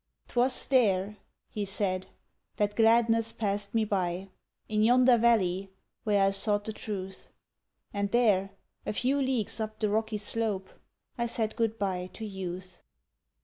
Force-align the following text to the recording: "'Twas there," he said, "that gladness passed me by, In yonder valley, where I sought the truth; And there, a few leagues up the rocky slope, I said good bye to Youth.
"'Twas 0.29 0.65
there," 0.65 1.17
he 1.47 1.63
said, 1.63 2.07
"that 2.55 2.75
gladness 2.75 3.31
passed 3.31 3.75
me 3.75 3.85
by, 3.85 4.29
In 4.67 4.81
yonder 4.81 5.15
valley, 5.15 5.69
where 6.05 6.23
I 6.25 6.31
sought 6.31 6.65
the 6.65 6.73
truth; 6.73 7.27
And 7.93 8.09
there, 8.09 8.49
a 8.83 8.93
few 8.93 9.21
leagues 9.21 9.59
up 9.59 9.79
the 9.79 9.89
rocky 9.89 10.17
slope, 10.17 10.69
I 11.19 11.27
said 11.27 11.55
good 11.55 11.77
bye 11.77 12.09
to 12.13 12.25
Youth. 12.25 12.79